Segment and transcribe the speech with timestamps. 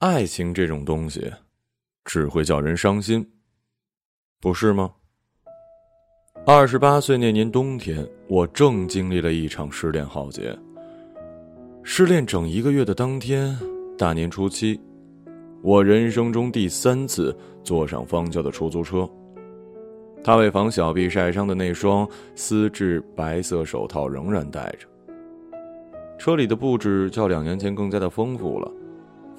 [0.00, 1.32] 爱情这种东西，
[2.04, 3.26] 只会叫人伤心，
[4.40, 4.92] 不是吗？
[6.44, 10.54] 二十八岁那年冬天，我正经历了一场失恋浩劫。
[11.84, 13.56] 失恋整一个月的当天，
[13.96, 14.78] 大年初七，
[15.62, 19.08] 我人生中第三次坐上方娇的出租车。
[20.22, 24.88] 他为防小臂晒伤的那双丝质白色手套仍然戴着。
[26.18, 28.70] 车里的布置较两年前更加的丰富了。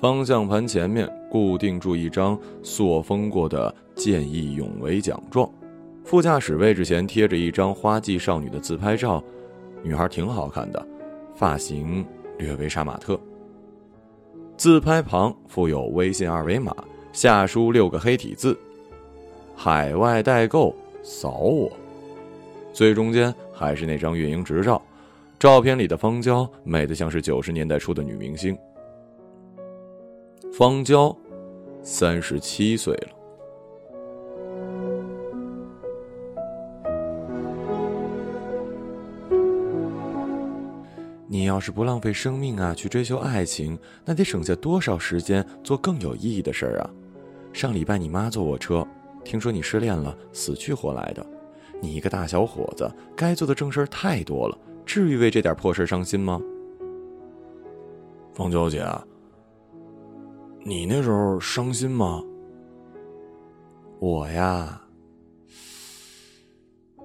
[0.05, 5.49] 方向盘前面固定住一张塑封过的见义勇为奖状，
[6.03, 9.23] 副驾驶位置前贴着一张花季少女的自拍照，
[9.81, 10.87] 女孩挺好看的，
[11.33, 12.05] 发型
[12.37, 13.19] 略微杀马特。
[14.55, 16.71] 自拍旁附有微信二维码，
[17.11, 18.55] 下书六个黑体字
[19.57, 21.67] ：“海外代购，扫我。”
[22.71, 24.79] 最中间还是那张运营执照，
[25.39, 28.55] 照片里的方娇美得像是九十年代初的女明星。
[30.57, 31.13] 方娇，
[31.83, 33.09] 三十七岁了。
[41.27, 46.89] 你要是不浪费生命啊，去追求爱情，那得省下多少时间做更有意义的事儿啊！
[47.51, 48.87] 上礼拜你妈坐我车，
[49.25, 51.25] 听说你失恋了，死去活来的。
[51.81, 56.41] 你一个大小伙子，该做的正事儿太多了，至于为这点破事伤心吗？
[58.33, 58.81] 方娇姐。
[60.67, 62.23] 你那时候伤心吗？
[63.99, 64.81] 我呀，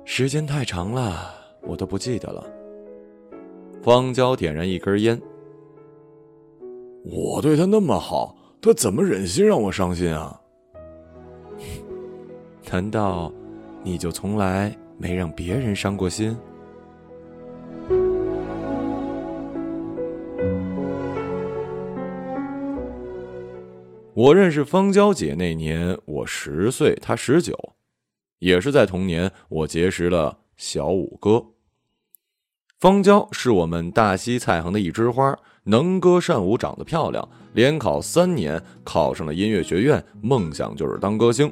[0.06, 1.30] 时间太长了，
[1.60, 2.42] 我都不记得了。
[3.82, 5.20] 方娇点燃一根烟。
[7.04, 10.40] 我对他那么好，他怎么忍心让我伤心啊？
[12.72, 13.30] 难道
[13.82, 16.34] 你就从来没让别人伤过心？
[24.20, 27.56] 我认识方娇姐那年，我十岁，她十九，
[28.38, 31.42] 也是在同年，我结识了小五哥。
[32.78, 35.34] 方娇是我们大西菜行的一枝花，
[35.64, 41.50] 能歌善舞，长得漂亮，连考三年考上了音乐学院，梦想就是当歌星。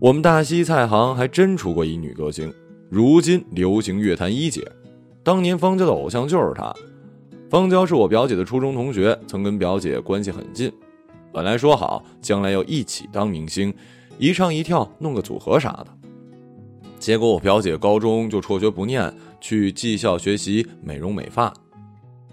[0.00, 2.50] 我们大西菜行还真出过一女歌星，
[2.88, 4.66] 如今流行乐坛一姐。
[5.22, 6.74] 当年方娇的偶像就是她。
[7.50, 10.72] 方娇是我表姐的初中同学，曾跟表姐关系很近。
[11.34, 13.74] 本来说好将来要一起当明星，
[14.18, 15.86] 一唱一跳弄个组合啥的，
[17.00, 21.52] 结果我表姐高中就辍学不念，去技校学习美容美发，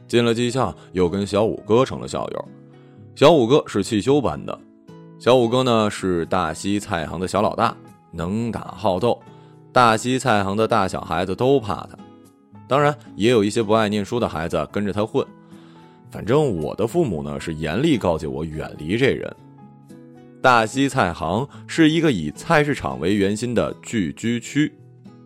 [0.08, 2.46] 进了技校又跟小五哥成了校友。
[3.16, 4.56] 小五哥是汽修班的，
[5.18, 7.76] 小五哥呢是大西菜行的小老大，
[8.12, 9.20] 能打好斗，
[9.74, 11.98] 大西菜行的大小孩子都怕他，
[12.68, 15.26] 当然也有一些不爱念书的孩子跟着他混。
[16.12, 19.34] 反正我的父母呢是严厉告诫我远离这人。
[20.42, 24.74] 大西菜行是一个以菜市场为圆心的聚居区，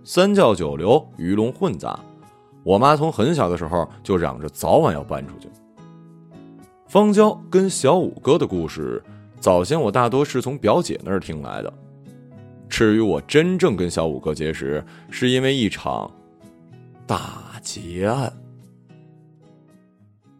[0.03, 2.00] 三教九流鱼龙混杂。
[2.63, 5.50] 我妈从很小的时候就嚷着早晚要搬出去。
[6.88, 9.02] 方娇跟小五哥的故事，
[9.40, 11.73] 早先我大多是从表姐那儿听来的。
[12.67, 16.12] 至于我真正跟小五哥结识，是因为一场
[17.07, 18.31] 大劫案。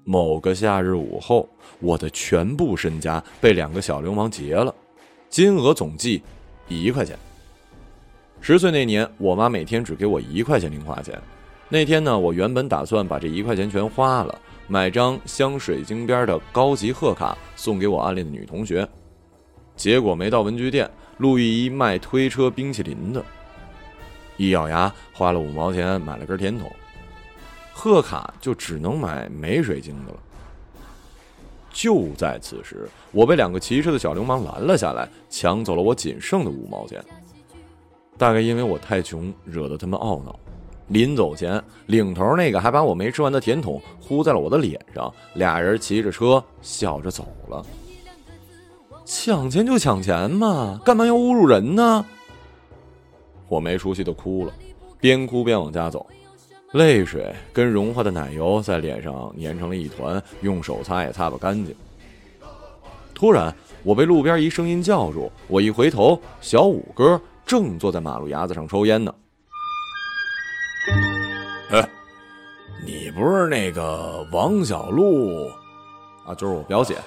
[0.06, 1.50] 某个夏日午后，
[1.80, 4.74] 我的全部身家被两个小流氓劫了，
[5.30, 6.22] 金额总计
[6.68, 7.18] 一块钱。
[8.40, 11.20] 十岁那年，我妈每天只给我一块钱零花钱。
[11.68, 18.88] 那天呢，我原本打算把这一块钱全花了，买张镶水晶边的高级贺卡送给我暗恋的女同学。
[19.76, 23.26] 结果没到文具店，路遇一卖推车冰淇淋的，
[24.38, 26.72] 一咬牙花了五毛钱买了根甜筒。
[27.78, 30.18] 贺卡就只能买没水晶的了。
[31.74, 37.04] 就在此时，我被两个骑车的小流氓拦了下来，抢走了我仅剩的五毛钱。
[38.18, 40.40] 大概因为我太穷，惹得他们懊恼。
[40.88, 45.14] 临走前，领头那个还把我没吃完的甜筒呼在了我的脸上。
[45.34, 47.66] 俩人骑着车笑着走了。
[49.04, 52.06] 抢钱就抢钱嘛，干嘛要侮辱人呢？
[53.50, 54.54] 我没出息的哭了，
[54.98, 56.08] 边哭边往家走。
[56.76, 61.74] 泪水跟融化的奶油在脸上粘成了一团，用手擦也擦不干净。
[63.14, 69.16] 突然，我被路边一声音叫住，我一回头，小五哥正坐在马路牙子上抽烟呢。
[71.72, 71.90] 哎，
[72.86, 75.48] 你不是那个王小璐
[76.28, 76.36] 啊？
[76.36, 76.98] 就是我表姐。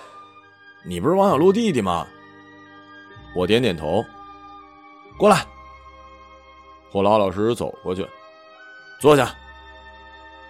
[0.83, 2.07] 你不是王小璐弟弟吗？
[3.37, 4.03] 我点点头。
[5.19, 5.45] 过来。
[6.91, 8.07] 我老老实实走过去，
[8.99, 9.31] 坐下。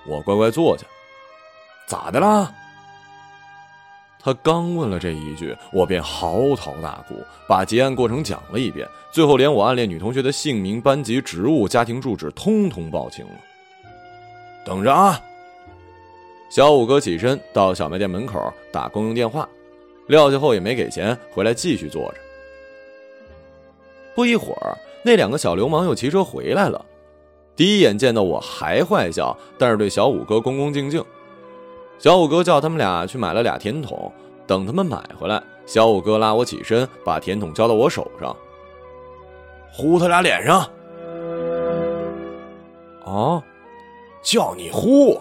[0.08, 0.84] 我乖乖坐下，
[1.86, 2.52] 咋的啦？
[4.20, 7.14] 他刚问了这一句，我便嚎啕大哭，
[7.46, 13.32] 把结案过程讲了一遍，最后连我暗恋女同学的姓名、班级、职务、家庭住址通通报清了。
[14.66, 15.20] 等着啊！
[16.50, 19.48] 小五哥起身到小卖店门口打公用电话，
[20.08, 22.18] 撂下后也没给钱，回来继续坐着。
[24.14, 26.84] 不一会儿，那两个小流氓又骑车回来了，
[27.58, 31.04] 第一眼见到我还坏笑，但是对小五哥恭恭敬敬。
[31.98, 34.12] 小五哥叫他们俩去买了俩甜筒，
[34.46, 38.36] 等他们买回来，小五哥拉我起身，把甜筒交到我手上，
[39.72, 40.60] 呼他俩脸上。
[43.04, 43.42] 啊，
[44.22, 45.20] 叫你呼！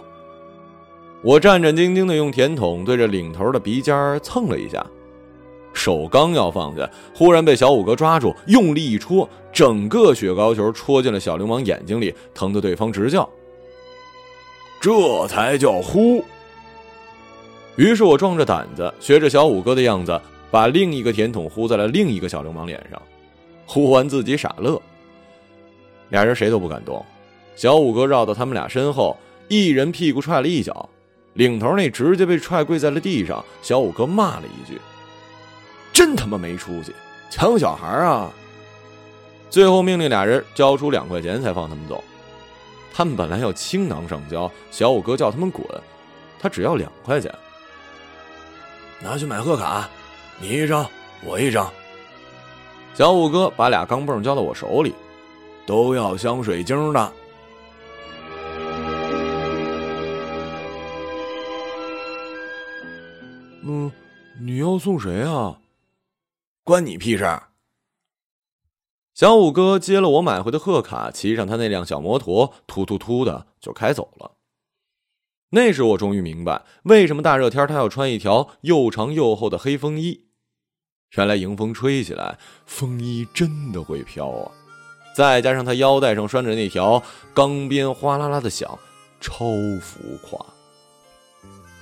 [1.24, 4.86] 我战战兢兢的用甜筒对着领头的鼻尖蹭了一下，
[5.78, 13.30] 手刚要放下，忽然被小五哥抓住，用力一戳，整个雪糕球戳进了小流氓眼睛里，疼得对方直叫。
[14.82, 16.24] 这才叫呼！
[17.76, 20.20] 于是我壮着胆子，学着小五哥的样子，
[20.50, 23.02] 把另一个甜筒呼在了另一个小流氓脸上，
[23.66, 24.82] 呼完自己傻乐。
[26.10, 27.06] 俩人谁都不敢动，
[27.56, 29.16] 小五哥绕到他们俩身后，
[29.48, 30.90] 一人屁股踹了一脚，
[31.34, 33.44] 领头那直接被踹跪在了地上。
[33.62, 34.80] 小五哥骂了一句
[35.98, 36.94] ：“真他妈没出息，
[37.28, 38.32] 抢小孩啊！”
[39.50, 42.04] 最后命令俩人交出两块钱才放他们走。
[42.94, 45.66] 他们本来要倾囊上交，小五哥叫他们滚，
[46.40, 47.34] 他只要两块钱。
[49.02, 49.90] 拿去买贺卡，
[50.40, 50.88] 你一张，
[51.26, 51.68] 我一张。
[52.94, 54.94] 小五哥把俩钢镚交到我手里，
[55.66, 57.14] 都要镶水晶的。
[63.64, 63.92] 嗯，
[64.40, 65.58] 你要送谁啊？
[66.68, 67.24] 关你屁事！
[69.14, 74.34] 小五哥接了我买回的贺卡，骑上他那辆小摩托，突突突的就开走了。
[75.52, 80.26] 那时我终于明白，为什么大热天他要穿一条又长又厚的黑风衣。
[81.12, 84.52] 原来迎风吹起来，风衣真的会飘啊！
[85.16, 87.02] 再加上他腰带上拴着那条
[87.34, 88.78] 钢鞭，哗啦啦的响，
[89.22, 89.46] 超
[89.82, 90.46] 浮夸。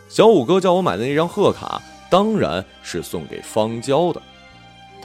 [0.08, 1.82] 小五哥叫我买的那张贺卡，
[2.12, 4.22] 当然是送给方娇的。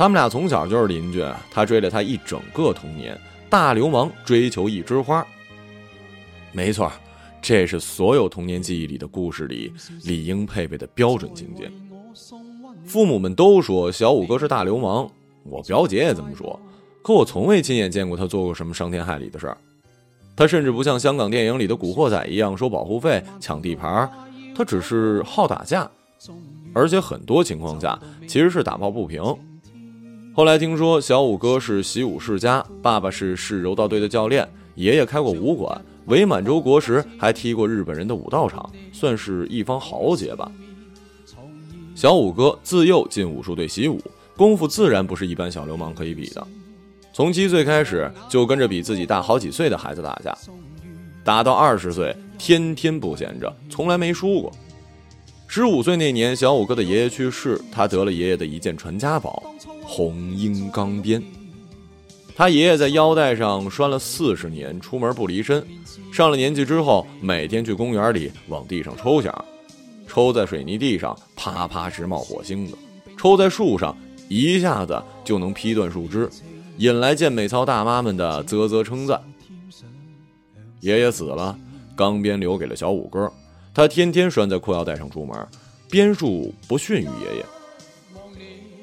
[0.01, 3.21] 他们俩从小就是邻居，他追了她一整个童年。
[3.51, 5.27] 大流氓追求一枝花，
[6.53, 6.91] 没错。
[7.43, 9.71] 这是所有童年记忆里的故事里
[10.05, 11.71] 理应配备的标准情节。
[12.87, 15.07] 父母们都说小五哥是大流氓，
[15.45, 16.59] 我表姐也这么说，
[17.03, 19.59] 可我从未亲眼见过他做过什么伤天害理的事儿。
[20.35, 24.11] 他甚至不像香港电影里的古惑仔一样收保护费、抢地盘，
[24.57, 25.91] 他只是好打架，
[26.73, 29.23] 而且很多情况下其实是打抱不平。
[30.33, 35.81] 后来听说小五哥是习武世家，爸爸是市柔道队的教练，爷爷开过武馆。
[36.07, 40.51] 伪满洲国时还踢过日本人的武道场，算是一方豪杰吧。
[41.95, 44.01] 小五哥自幼进武术队习武，
[44.37, 46.47] 功夫自然不是一般小流氓可以比的。
[47.13, 50.37] 从七岁开始就跟着比自己大好几岁的孩子打架，
[51.25, 54.53] 打到二十岁，天天不闲着，从来没输过。
[55.53, 59.43] 十五岁那年，小五哥的爷爷去世，他得了爷爷的一件传家宝——
[59.83, 61.21] 红缨钢鞭。
[62.37, 65.67] 他爷爷在腰带上拴了四十年，出门不离身。
[66.13, 69.45] 上了年纪之后，每天去公园里往地上抽响，
[70.07, 72.79] 抽在水泥地上啪啪直冒火星子，
[73.19, 73.99] 抽在树上
[74.29, 76.31] 一下子就能劈断树枝，
[76.77, 79.21] 引来健美操大妈们的啧啧称赞。
[80.79, 81.59] 爷爷死了，
[81.97, 83.29] 钢鞭留给了小五哥，
[83.75, 85.37] 他天天拴在裤腰带上出门，
[85.91, 87.47] 鞭术不逊于爷爷。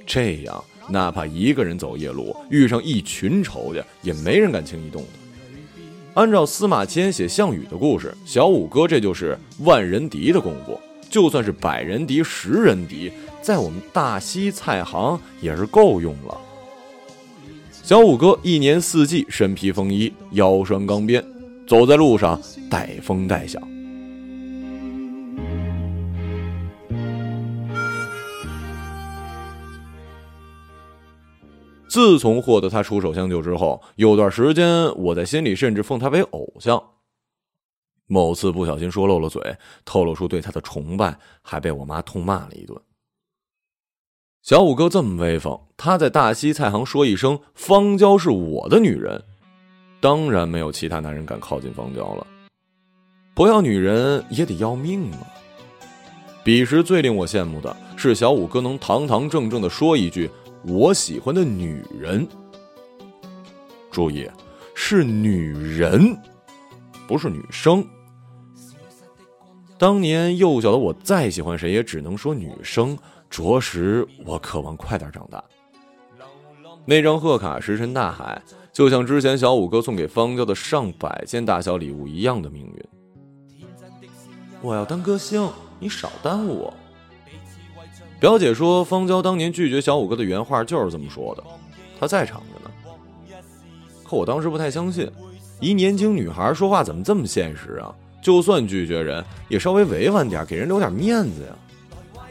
[0.05, 0.63] 这样。
[0.89, 6.21] 哪怕一个人走夜路，遇上一群仇家，也没人敢轻易动他。
[6.21, 10.79] 按照司马迁写项羽的故事，小五哥这就是万人敌的功夫，
[11.09, 16.37] 就算是百人敌、十人敌，在我们大西菜行也是够用了。
[17.83, 21.21] 小五哥一年四季身披风衣，腰拴钢鞭，
[21.67, 23.61] 走在路上带风带响。
[31.97, 36.79] 自从获得他出手相救之后，有段时间我在心里甚至奉他为偶像。
[38.05, 39.41] 某次不小心说漏了嘴，
[39.83, 42.79] 透露出对他的崇拜，还被我妈痛骂了一顿。
[44.43, 49.23] 小五哥这么威风，他在大西菜行说一声“方娇是我的女人”，
[49.99, 52.27] 当然没有其他男人敢靠近方娇了。
[53.33, 55.25] 不要女人也得要命啊！
[56.43, 60.29] 彼时最令我羡慕的是小五哥能堂堂正正的说一句。
[60.67, 62.27] 我喜欢的女人，
[63.89, 64.29] 注意，
[64.75, 66.17] 是女人，
[67.07, 67.87] 不是女生。
[69.77, 72.97] 当年幼小的我，再喜欢谁，也只能说女生。
[73.29, 75.43] 着实我渴望快点长大。
[76.85, 78.41] 那张贺卡石沉大海，
[78.73, 82.85] 就像之前小五哥送给方娇的上百件大小礼物一样的命运。
[84.61, 86.73] 我要当歌星，你少耽误我。
[88.19, 91.43] 表姐说，方娇当年拒绝小五哥的原话就是这么说的，
[91.99, 92.71] 她在场着呢。
[94.03, 95.09] 可我当时不太相信，
[95.59, 97.93] 一年轻女孩说话怎么这么现实啊？
[98.19, 102.23] 就算拒绝人，也稍微委婉点，给人留点面子呀。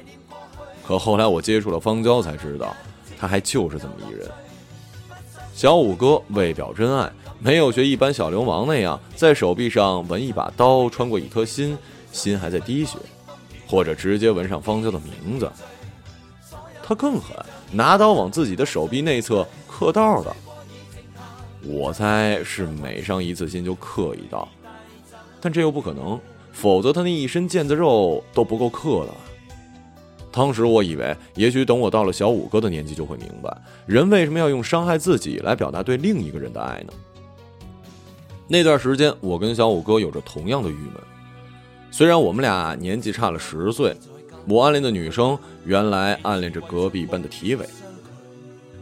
[0.84, 2.74] 可后来我接触了方娇，才知道，
[3.18, 4.28] 她还就是这么一人。
[5.54, 11.78] 小五哥为表真爱，没有学一般小流氓那样在手臂上纹一把刀，穿过一颗心，
[12.10, 12.98] 心还在滴血，
[13.66, 15.50] 或者直接纹上方娇的名字。
[16.82, 17.36] 他更狠，
[17.72, 20.34] 拿刀往自己的手臂内侧刻道的。
[21.62, 24.48] 我猜是每上一次心就刻一道。
[25.40, 26.18] 但这又不可能，
[26.52, 29.12] 否则他那一身腱子肉都不够刻的。
[30.30, 33.56] 当时我以为，也许等我到了小五哥的年纪，就会明白，
[33.86, 36.92] 人为什么要用伤害自己来表达对另一个人的爱呢？
[38.46, 40.94] 那段时间，我跟小五哥有着同样的郁闷。
[41.90, 43.96] 虽然我们俩年纪差了十岁，
[44.46, 47.66] 我暗恋的女生原来暗恋着隔壁班的体委。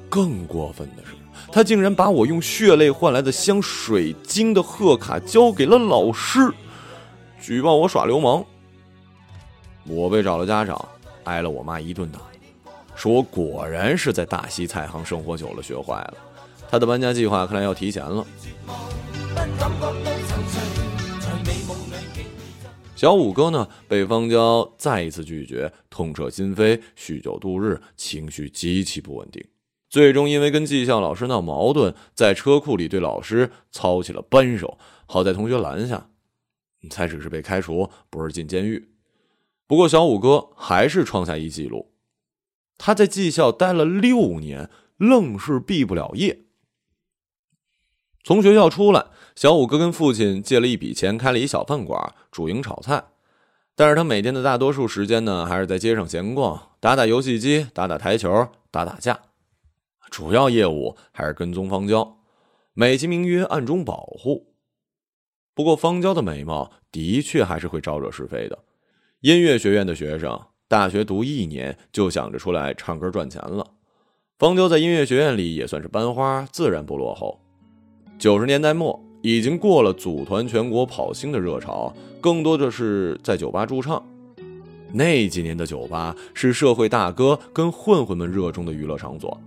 [0.08, 1.12] 更过分的是。
[1.52, 6.52] 他竟然把我用血泪换来的镶水晶的贺卡交给了老师，
[7.40, 8.44] 举报我耍流氓。
[9.84, 10.88] 我被找了家长，
[11.24, 12.18] 挨了我妈一顿打，
[12.96, 16.14] 说我果然是在大西菜行生活久了学坏了。
[16.68, 18.26] 他的搬家计划看来要提前了。
[22.96, 29.44] 小五哥呢，被方娇再一次拒绝，痛彻心扉，酗酒度日，情绪极其不稳定。
[29.90, 36.08] 最终因为跟技校老师闹矛盾，在车库里对老师操起了扳手，好在同学拦下，
[36.88, 38.90] 才只是被开除，不是进监狱。
[39.66, 41.90] 不过小五哥还是创下一纪录，
[42.78, 46.44] 他在技校待了六年，愣是毕不了业。
[48.24, 49.04] 从学校出来，
[49.36, 53.04] 小五哥跟父亲借了一笔钱，开了一小饭馆，主营炒菜。
[53.76, 59.20] 但是他每天的大多数时间呢，还是在街上闲逛，打打游戏机，打打台球，打打架。
[60.10, 62.16] 主要业务还是跟踪方娇，
[62.72, 64.54] 美其名曰暗中保护。
[65.54, 68.58] 不过方娇的美貌的确还是会招惹是非的。
[69.20, 73.72] 音乐学院的学生，大学读一年就想着出来唱歌赚钱了。
[74.38, 77.43] 方娇在音乐学院里也算是班花，自然不落后。
[78.18, 84.02] 九十年代末，已经过了组团全国跑星的热潮，更多的是在酒吧驻唱。
[84.92, 89.38] 那几年的酒吧是社会大哥跟混混们热衷的娱乐场所。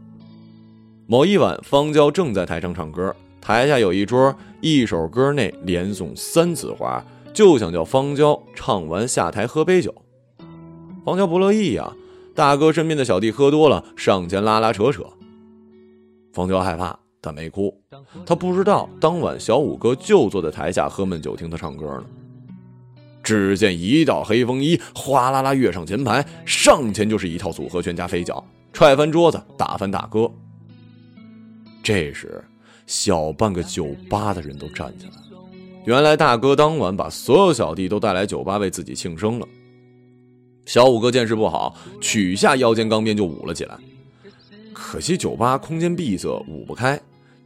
[1.07, 7.01] 某一晚，方娇正在台上唱歌，台下有一桌，一首歌内连送三次花，
[7.33, 9.95] 就想叫方娇唱完下台喝杯酒。
[11.05, 11.93] 方娇不乐意呀，
[12.35, 15.05] 大哥身边的小弟喝多了，上前拉拉扯扯。
[16.33, 17.75] 方娇害怕，但没哭。
[18.25, 22.05] 他不知道当晚小五哥就坐在台下喝闷酒听他唱歌呢。
[23.23, 30.31] 只见一道黑风衣哗啦啦跃上前排，上前就是一套组合拳加飞脚，踹翻桌子，打翻大哥。
[31.83, 32.41] 这时，
[32.85, 35.43] 小半个酒吧的人都站起来了。
[35.83, 39.47] 原来大哥当晚把所有小弟都带来酒吧为自己庆生了。
[40.65, 43.77] 小五哥见势不好，取下腰间钢鞭就舞了起来。
[44.73, 46.97] 可惜酒吧空间闭塞，舞不开，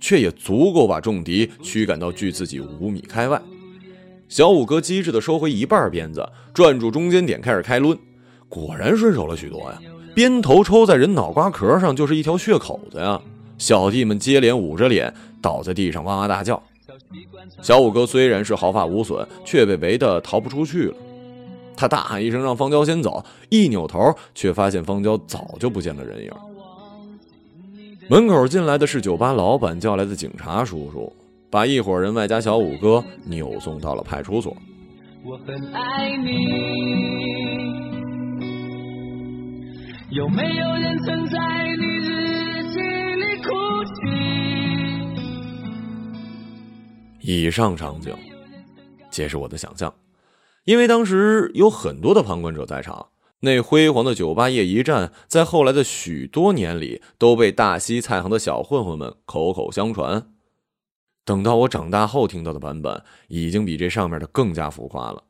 [0.02, 3.42] 却也足够把重敌驱赶到距自己五米开外。
[4.28, 7.98] 小五哥机智地收回一半鞭子，转住中间点开始开抡，
[8.50, 9.80] 果然顺手了许多呀。
[10.14, 13.22] 鞭头抽在人脑瓜壳上，就是一条血口子呀。
[13.58, 16.62] 小弟们接连捂着脸倒在地上，哇哇大叫。
[17.62, 20.96] 小五哥虽然是毫发无损，却被围得逃不出去了。
[21.76, 26.32] 他大喊一声让方娇先走，一扭头却发现方娇早就不见了人影。
[28.12, 31.16] 门口进来的是酒吧老板叫来的警察叔叔，
[31.50, 34.54] 把一伙人外加小五哥扭送到了派出所。
[35.24, 36.34] 我很爱你，
[40.10, 41.38] 有没有人曾在
[41.80, 43.50] 你日记里哭
[47.22, 48.14] 泣以上场景，
[49.10, 49.94] 皆是我的想象，
[50.66, 53.08] 因为当时有很多的旁观者在场。
[53.42, 60.32] 那辉煌的酒吧业一战，在后来的许多年里，都被大西菜行的小混混们口口相传。
[61.26, 65.24] 等到我长大后听到的版本，已经比这上面的更加浮夸了。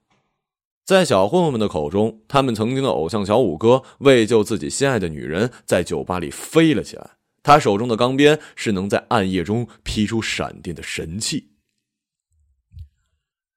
[0.85, 7.11] 在小混混们的口中，他们曾经的偶像小五哥，为救自己心爱的女人，在酒吧里飞了起来。
[7.43, 11.51] 他手中的钢鞭是能在暗夜中劈出闪电的神器。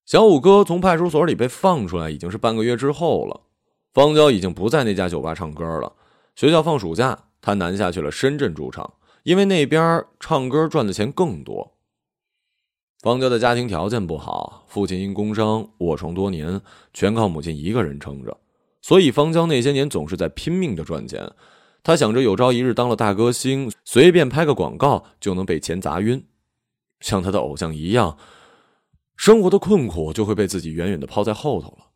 [0.07, 3.41] 小五哥从派出所里被放出来，已经是半个月之后了。
[3.95, 5.93] 方娇已经不在那家酒吧唱歌了，
[6.35, 11.77] 学校放暑假，他南下去了深圳驻唱，因为那边唱歌赚的钱更多。
[13.01, 16.61] 方娇的家庭条件不好，父亲因工伤卧床多年，
[16.93, 18.37] 全靠母亲一个人撑着，
[18.83, 21.31] 所以方娇那些年总是在拼命的赚钱。
[21.85, 26.27] 他想着有朝一日当了大歌星，随便拍个广告就能被钱砸晕，
[26.99, 28.19] 像他的偶像一样，
[29.17, 31.94] 生活的困苦就会被自己远远的抛在后头了。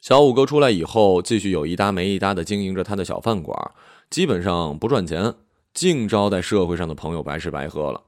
[0.00, 3.70] 小五哥出来以后，继续有一搭没一搭的经营着他的小饭馆，
[4.08, 5.34] 基本上不赚钱，
[5.74, 8.02] 净招待社会上的朋友白吃白喝了。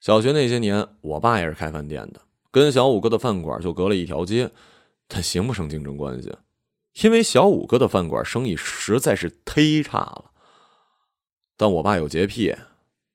[0.00, 2.20] 小学那些年，我爸也是开饭店的，
[2.52, 4.50] 跟小五哥的饭馆就隔了一条街，
[5.08, 6.32] 但形不成竞争关系。
[7.02, 10.30] 因为小五哥的饭馆生意实在是忒差了，
[11.56, 12.54] 但我爸有洁癖，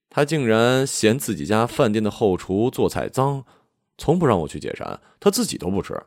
[0.10, 3.46] 他竟然嫌自己家饭店的后厨做菜脏，
[3.98, 6.04] 从不让我去解馋，他自己都不吃。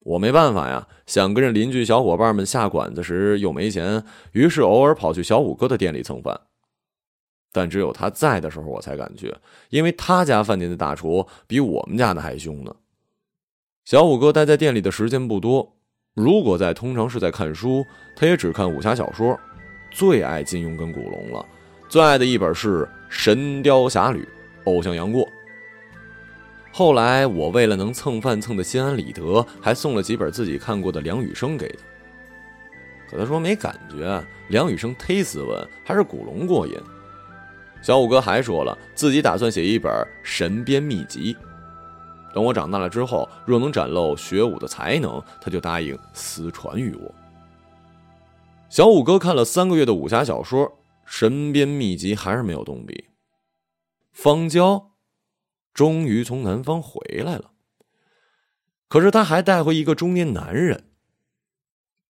[0.00, 4.02] 我没办法呀，想跟着邻居小伙伴们下馆子时又没钱，
[4.32, 6.40] 于是偶尔跑去小五哥的店里蹭饭。
[7.52, 9.34] 但只有他在的时候，我才敢去，
[9.70, 12.74] 因为他家饭店的大厨比我们家的还凶呢。
[13.84, 15.76] 小五哥待在店里的时间不多。
[16.14, 17.84] 如果在，通常是在看书，
[18.16, 19.38] 他也只看武侠小说，
[19.90, 21.46] 最爱金庸跟古龙了，
[21.88, 24.22] 最爱的一本是《神雕侠侣》，
[24.64, 25.26] 偶像杨过。
[26.78, 36.74] 后来我为了能蹭饭蹭的心安理得，还送了几本自己看过的梁羽生给他，可他说没感觉，梁羽生忒斯文，还是古龙过瘾。
[37.82, 39.92] 小五哥还说了，自己打算写一本
[40.22, 41.36] 神鞭秘籍。
[42.32, 47.12] 等我长大了之后，若能展露学武的才能，他就答应私传于我。
[48.68, 50.64] 小五哥看了三个月的武侠小说
[51.04, 53.06] 《神鞭秘籍》，还是没有动笔。
[54.12, 54.87] 方娇
[55.72, 57.52] 终于从南方回来了，
[58.88, 60.84] 可是他还带回一个中年男人。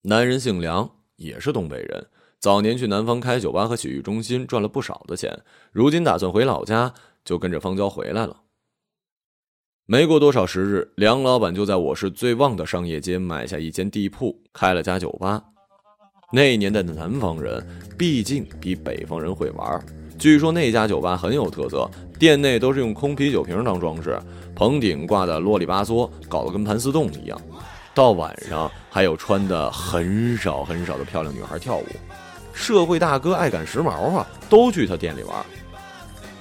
[0.02, 2.06] 男人姓梁，也是东北人，
[2.38, 8.42] 早年去南方开酒吧和洗浴中心，赚了不少的钱，如今打算回老家，就跟着方娇回来了。
[9.84, 15.42] 没过多少时日，梁老板就在我市最旺的商业街买下一间地铺，开了家酒吧。
[16.30, 19.82] 那年代的南方人毕竟比北方人会玩，
[20.18, 24.20] 据说那家酒吧很有特色，店内都是用空啤酒瓶当装饰，
[24.54, 27.40] 棚顶挂的啰里吧嗦，搞得跟盘丝洞一样。
[27.94, 31.86] 到晚上还有穿的很少很少的漂亮女孩跳舞，
[32.52, 35.36] 社会大哥爱赶时髦啊，都去他店里玩。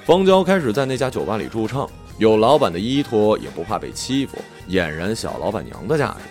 [0.06, 1.88] 方娇开始在那家酒吧里驻唱。
[2.18, 6.26] 有老板的依托，也不怕被欺负，俨然小老板娘的架势。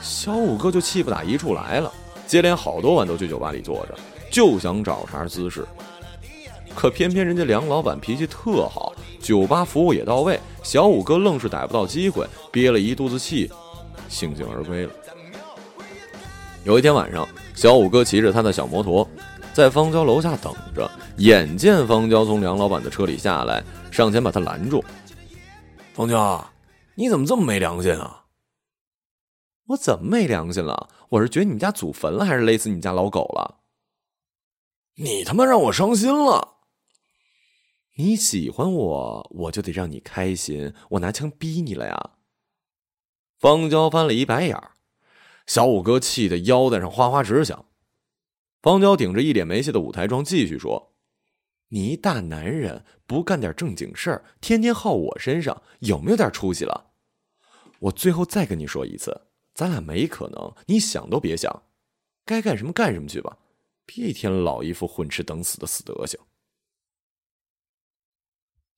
[0.00, 1.92] 小五哥就气不打一处来了，
[2.26, 3.94] 接连好多晚都去酒吧里坐着，
[4.28, 5.64] 就想找茬滋事。
[6.74, 13.50] 可偏偏人家梁老板脾气特好，酒吧服务也到位，小五哥愣是逮不到机会，憋了一肚子气，
[14.08, 14.92] 悻悻而归了。
[16.64, 19.06] 有一天晚上，小五哥骑着他的小摩托，
[19.52, 23.62] 在方娇楼下等着，眼见方娇从梁老板的车里下来。
[23.90, 24.84] 上前把他拦住，
[25.92, 26.48] 方娇，
[26.94, 28.24] 你怎么这么没良心啊？
[29.66, 30.88] 我怎么没良心了？
[31.08, 33.56] 我是掘你们家祖坟了，还是勒死你家老狗了？
[34.96, 36.59] 你他妈让我伤心了！
[38.00, 40.72] 你喜欢我，我就得让你开心。
[40.88, 42.12] 我拿枪逼你了呀！
[43.38, 44.70] 方娇翻了一白眼儿，
[45.46, 47.66] 小五哥气得腰带上哗哗直响。
[48.62, 50.94] 方娇顶着一脸没戏的舞台妆，继续说。
[51.68, 56.92] 你一大男人不干点正经事儿，天天耗我身上，有没有点出息了？
[57.80, 61.64] 我最后再跟你说一次，咱俩没可能，你想都别想，
[62.24, 63.36] 该干什么干什么去吧，
[63.84, 66.18] 别一天老一副混吃等死的死德行。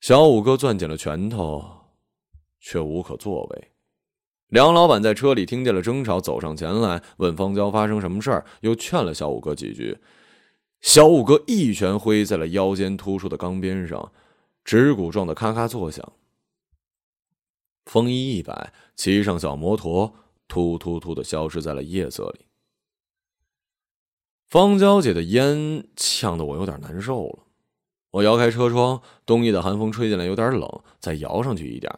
[0.03, 1.65] 小五哥攥紧了拳头，
[2.59, 3.71] 却无可作为。
[4.49, 9.97] 梁老板在车里听见了争吵，走上前来问方娇发生什么事儿，又劝了小五哥几句。
[10.81, 14.11] 小五哥一拳挥在了腰间突出的钢鞭上，
[14.65, 16.12] 指骨撞得咔咔作响。
[17.85, 20.12] 风衣一摆，骑上小摩托，
[20.49, 22.47] 突突突的消失在了夜色里。
[24.49, 27.47] 方娇姐的烟呛得我有点难受了，
[28.12, 31.90] 我摇开车窗，冬夜的寒风吹进来有点冷，再摇上去一点。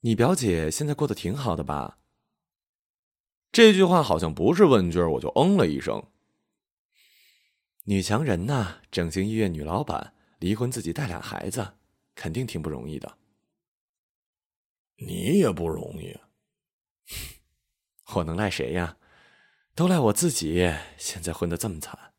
[0.00, 1.98] 你表姐现在过得挺好的吧？
[3.52, 6.04] 这句话好像不是问句，我就嗯了一声。
[7.84, 11.74] 女强人呐，整形医院女老板，离婚自己带俩孩子，
[12.16, 13.16] 肯定挺不容易的。
[14.96, 16.18] 你也不容易，
[18.18, 18.96] 我能赖谁呀？
[19.74, 22.14] 都赖我自己，现在混得这么惨。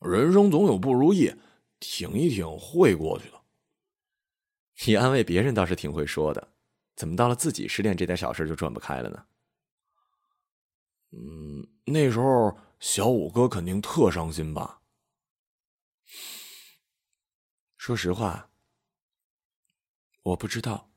[0.00, 1.34] 人生总有不如意，
[1.78, 3.40] 挺一挺会过去的。
[4.86, 6.52] 你安慰别人倒是挺会说的，
[6.94, 9.26] 怎么到了自己失恋这点小事就转不开了呢？
[11.12, 14.82] 嗯，那时候小五哥肯定特伤心吧。
[17.78, 18.50] 说实话，
[20.22, 20.89] 我不知道。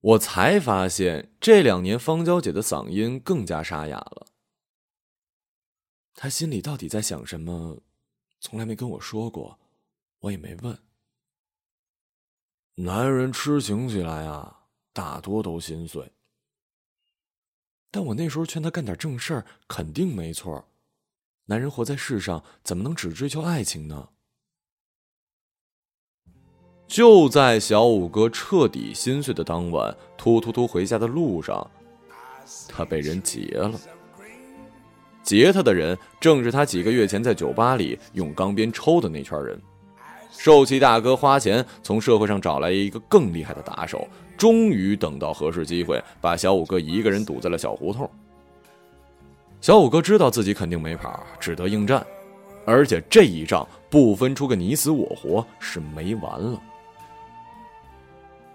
[0.00, 4.28] 我才发现这两年方娇姐的嗓音更加沙哑了。
[6.14, 7.82] 她心里到底在想什么，
[8.40, 9.58] 从来没跟我说过，
[10.20, 10.78] 我也没问。
[12.76, 16.12] 男人痴情起来啊，大多都心碎。
[17.90, 20.68] 但我那时候劝他干点正事儿，肯定没错。
[21.46, 24.10] 男人活在世上，怎么能只追求爱情呢？
[26.88, 31.70] 就在小五哥彻底心碎的当晚，突突突回家的路上，
[32.66, 33.78] 他被人劫了。
[35.22, 39.60] 劫他的人正是他几个月前在酒吧里用钢鞭抽的那圈人。
[40.30, 48.10] 受气大哥花钱从社会上找来一个更厉害的打手，终于等到合适机会，把小五哥一个人堵在了小胡同。
[49.60, 52.06] 小五哥知道自己肯定没跑，只得应战，
[52.64, 56.58] 而且这一仗不分出个你死我活是没完了。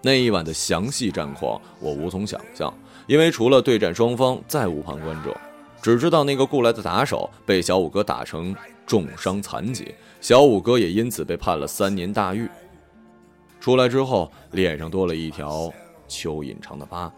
[0.06, 2.72] 那一晚的详细战况我无从想象，
[3.06, 5.34] 因为除了对战双方再无旁观者，
[5.80, 8.54] 只知道那个雇来的打手被小五哥打成
[8.86, 12.46] 重伤残疾，小五哥也因此被判了三年大狱。
[13.60, 15.72] 出来之后，脸上多了一条
[16.06, 17.10] 蚯蚓长的疤。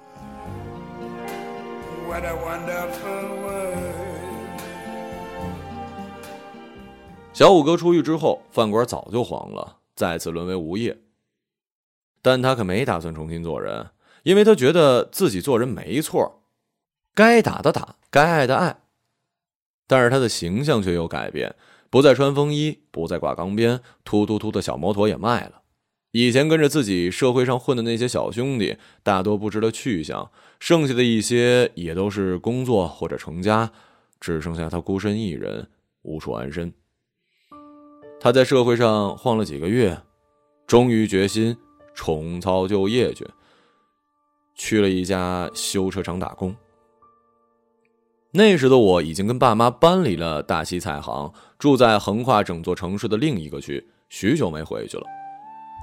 [7.33, 10.97] 小五哥出狱之后，饭馆早就黄了，再次沦为无业。
[12.27, 13.91] 但他可没打算重新做人，
[14.25, 16.43] 因为他觉得自己做人没错，
[17.15, 18.79] 该打的打，该爱的爱。
[19.87, 21.55] 但是他的形象却有改变，
[21.89, 25.63] 不再穿风衣，不再挂钢鞭，突突突的小摩托也卖了。
[26.11, 33.71] 以前跟着自己社会上混的那些小兄弟，大多不知了去向，剩下的一些也都是工作或者成家，
[34.19, 35.69] 只剩下他孤身一人，
[36.03, 36.75] 无处安身。
[38.19, 40.03] 他在社会上晃了几个月，
[40.67, 41.57] 终于决心。
[41.97, 43.27] 重操旧业去，
[44.55, 46.55] 去了一家修车厂打工。
[48.33, 55.05] 那时的我已经跟爸妈搬离了大西菜行，住在横跨整座城市的另一个区，许久没回去了。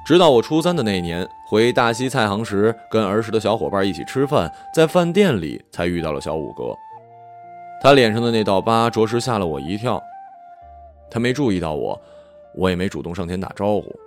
[0.05, 6.75] 直到我初三的那年回大西菜行时，跟儿时的小伙伴一起吃饭，在饭店里才遇到了小五哥。
[7.81, 10.01] 他脸上的那道疤，着实吓了我一跳。
[11.09, 11.99] 他没注意到我，
[12.53, 13.99] 我也没主动上前打招呼。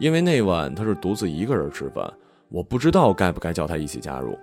[0.00, 2.10] 因为那晚他是独自一个人吃饭，
[2.48, 4.36] 我不知道该不该叫他一起加入。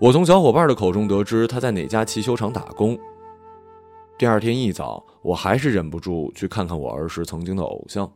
[0.00, 2.98] 我从小伙伴的口中得知他在哪家汽修厂打工。
[4.18, 8.10] 第二天一早，我还是忍不住去看看我儿时曾经的偶像。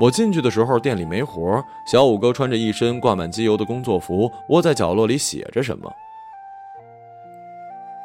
[0.00, 5.92] 我进去的时候，店里没活，小五哥穿着一身挂满机油的工作服，窝在角落里写着什么。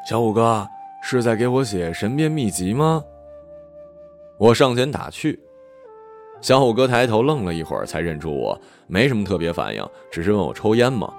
[0.06, 0.68] 小五哥
[1.02, 3.02] 是在给我写神变秘籍吗？
[4.38, 5.40] 我上前打趣。
[6.40, 11.14] 小虎哥抬头愣了一会儿，才认出我，没什么特别反应，只是问我抽烟吗？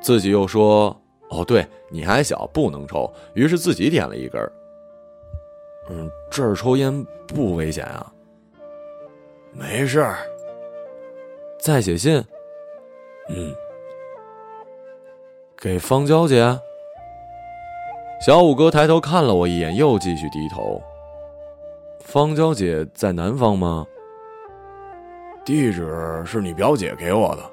[0.00, 0.94] 自己又说
[1.30, 4.40] ：“哦，对，你还小，不能抽。”于是自己点了一根。
[5.88, 8.12] 嗯，这儿抽烟不危险啊？
[9.52, 10.18] 没事儿。
[11.58, 12.22] 在写信。
[13.28, 13.54] 嗯，
[15.58, 16.58] 给方娇姐。
[18.24, 20.82] 小五哥抬头看了我一眼，又继续低头。
[22.00, 23.86] 方娇姐在南方吗？
[25.46, 27.50] 地址是你表姐给我的，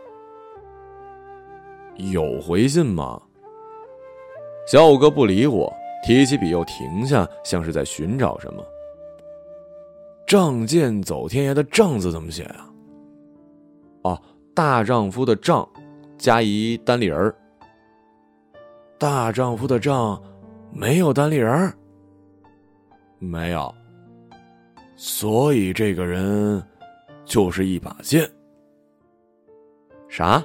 [2.12, 3.21] 有回信吗？
[4.67, 5.71] 小五哥不理我，
[6.03, 8.65] 提起笔又停下，像是在寻找什么。
[10.25, 12.67] 仗剑走天涯的“仗”字怎么写啊？
[14.01, 14.21] 哦，
[14.56, 15.69] 大丈夫的“丈”，
[16.17, 17.32] 加一单立人
[18.97, 20.19] 大丈夫的“丈”，
[20.73, 21.71] 没有单立人
[23.19, 23.71] 没有。
[24.95, 26.60] 所以这个人。
[27.25, 28.29] 就是一把剑。
[30.09, 30.43] 啥？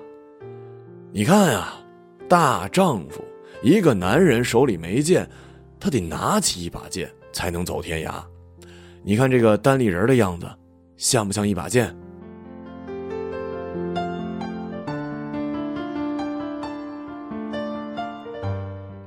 [1.12, 1.72] 你看呀，
[2.28, 3.24] 大丈夫，
[3.62, 5.28] 一个男人手里没剑，
[5.80, 8.22] 他得拿起一把剑才能走天涯。
[9.02, 10.46] 你看这个单立人的样子，
[10.96, 11.94] 像不像一把剑？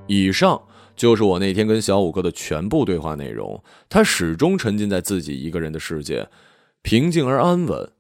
[0.08, 0.62] 以上
[0.96, 3.64] 就是我那天跟小五哥的全部对话内容。
[3.88, 6.28] 他始终沉浸在自己一个人的世界。
[6.82, 7.94] 平静而安稳，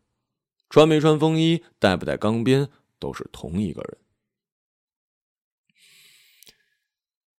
[0.70, 3.98] 穿没穿风衣，带不带钢鞭，都是同一个人。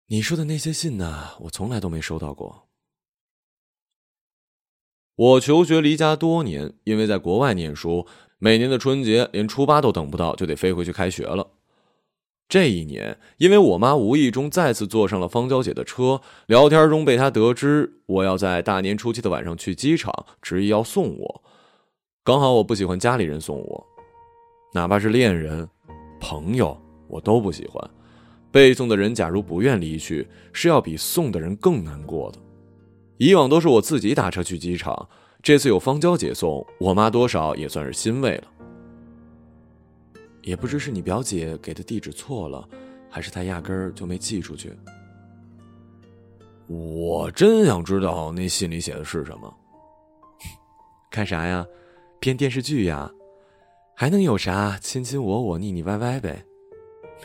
[0.07, 1.37] 你说的那些信呢？
[1.41, 2.69] 我从来都没收到过。
[5.15, 8.07] 我求学离家多年，因为在国外念书，
[8.39, 11.51] 每年的春节连初八都等不到，就得飞回去开学了。
[12.53, 20.13] 这一年，因为我妈无意中再次坐上了方娇姐的车，聊天中被她得知我要在大年初七的晚上去机场，
[20.43, 21.43] 执意要送我。
[22.23, 23.87] 刚好我不喜欢家里人送我，
[24.75, 25.67] 哪怕是恋人、
[26.21, 27.83] 朋友，我都不喜欢。
[28.51, 32.39] 被送的人假如不愿离去，是要比送的人更难过的。
[33.17, 35.09] 以往都是我自己打车去机场，
[35.43, 38.45] 这次有方娇姐送，我妈多少也算是欣慰了。
[40.43, 42.69] 也不知是你表姐给的地址错了，
[43.09, 44.73] 还是她压根儿就没寄出去。
[46.67, 49.55] 我真想知道那信里写的是什么。
[51.11, 51.67] 看啥呀？
[52.19, 53.11] 编电视剧呀？
[53.95, 54.79] 还能有啥？
[54.81, 56.45] 亲亲我我腻腻歪歪呗，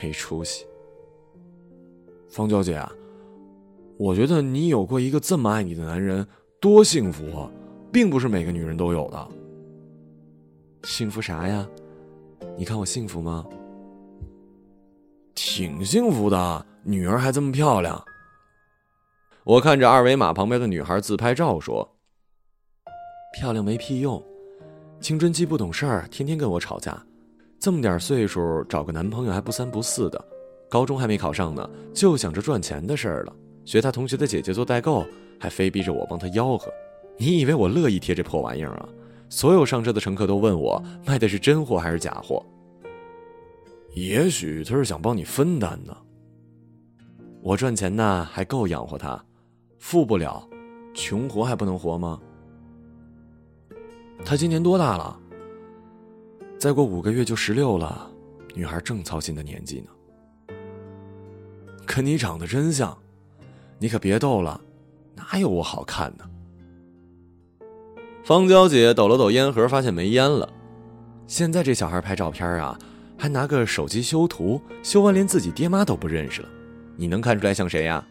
[0.02, 0.66] 没出息。
[2.30, 2.92] 方娇姐啊。
[3.98, 6.28] 我觉得你有过一个这么爱你的男人，
[6.60, 7.50] 多幸福啊！
[7.92, 9.28] 并不是每个女人都有的。
[10.84, 11.68] 幸福啥呀？
[12.58, 13.46] 你看我幸福吗？
[15.36, 18.04] 挺幸福的，女儿还这么漂亮。
[19.44, 21.88] 我看着二维码旁边的女孩自拍照说
[23.40, 24.22] ：“漂亮没屁用，
[25.00, 27.02] 青春期不懂事儿，天天跟我吵架。
[27.60, 30.26] 这么点岁数找个男朋友还不三不四的，
[30.70, 35.06] 高中还没考上呢，就想着赚钱的事儿了。”学他同学的姐姐做代购，
[35.40, 36.72] 还非逼着我帮他吆喝。
[37.18, 38.90] 你以为我乐意贴这破玩意儿啊？
[39.30, 42.46] 所有上车的乘客都问我卖的是真货还是假货。
[43.94, 45.96] 也许他是想帮你分担呢。
[47.42, 49.18] 我赚钱呢，还够养活他；
[49.80, 50.48] 富不了，
[50.94, 52.20] 穷活还不能活吗？
[54.26, 55.20] 他今年多大了？
[56.60, 58.10] 再过五个月就十六了，
[58.54, 60.56] 女孩正操心的年纪呢。
[61.86, 62.98] 跟你长得真像。
[63.80, 64.60] 你可别逗了，
[65.16, 66.28] 哪有我好看呢？
[68.28, 70.50] 方娇姐抖了抖烟盒，发现没烟了。
[71.28, 72.78] 现在这小孩拍照片啊，
[73.18, 76.50] 还拿个手机修图，修完连自己爹妈都不认识了。
[76.98, 78.06] 你能看出来像谁呀？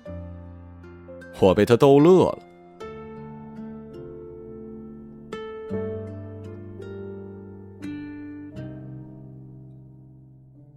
[1.39, 2.39] 我被他逗乐了。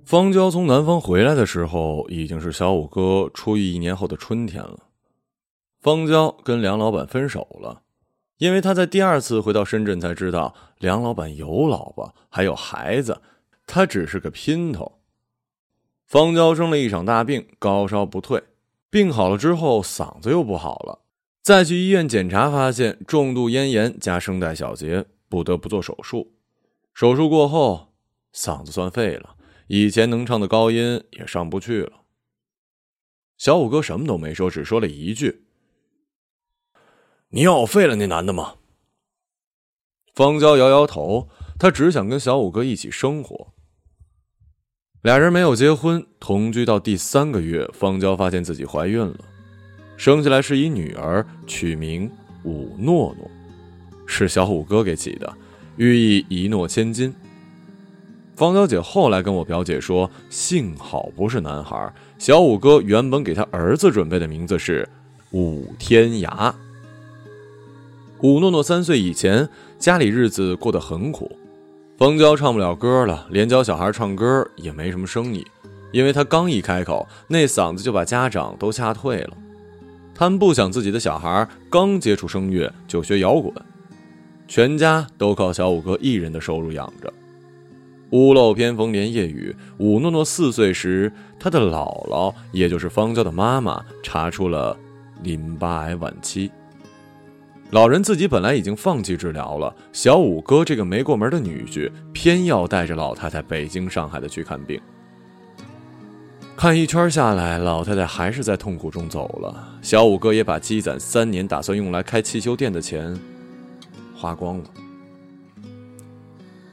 [0.04, 4.80] 方娇从南方回来的时候，已经是小五哥出狱一年后的春天了。
[5.80, 7.84] 方娇跟梁老板分手了，
[8.40, 13.22] 因为他在第二次回到深圳才知道梁老板有老婆还有孩子，
[13.68, 15.00] 他只是个姘头。
[16.08, 18.42] 方娇生了一场大病，高烧不退，
[18.90, 21.00] 病好了之后嗓子又不好了，
[21.44, 26.34] 再去医院检查发现重度咽炎加声带小结，不得不做手术。
[26.94, 27.94] 手术过后，
[28.34, 29.36] 嗓子算废了。
[29.68, 31.92] 以前能唱的高音也上不去了。
[33.38, 35.46] 小五哥什么都没说，只说了一句
[37.30, 38.56] ：“你要我废了那男的吗？”
[40.16, 43.54] 方娇摇摇头，她只想跟小五哥一起生活。
[45.02, 49.16] 俩人没有结婚，同居到第三个月，方娇发现自己怀孕了，
[49.96, 52.12] 生下来是一女儿，取名
[52.44, 53.32] 武诺诺，
[54.06, 55.34] 是小五哥给起的，
[55.78, 57.16] 寓意一诺千金。
[58.36, 64.88] 方娇姐后来跟我表姐说：“幸好不是男孩，小五哥原本给他儿子准备的名字是
[65.32, 66.54] 武天涯。”
[68.22, 71.32] 武诺诺三岁以前，家里日子过得很苦。
[71.98, 75.46] 方娇唱不了歌了，连教小孩唱歌也没什么生意，
[75.94, 79.38] 因为他刚一开口，那嗓子就把家长都吓退了。
[80.14, 83.54] 他们不想自己的小孩刚接触声乐就学摇滚，
[84.50, 87.12] 全家都靠小五哥一人的收入养着。
[88.12, 89.56] 屋漏偏逢连夜雨。
[89.78, 94.76] 武诺诺四岁时，他的姥姥，也就是方娇的妈妈，查出了
[95.24, 96.52] 淋巴癌晚期。
[97.72, 104.82] 老人自己本来已经放弃治疗了，小五哥这个没过门的女婿，偏要带着老太太北京、上海的去看病。
[106.58, 109.78] 看一圈下来，老太太还是在痛苦中走了。
[109.84, 113.16] 小五哥也把积攒三年、打算用来开汽修店的钱
[114.16, 114.66] 花光了。